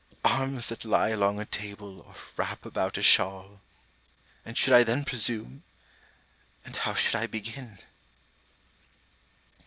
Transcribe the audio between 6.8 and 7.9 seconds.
should I begin?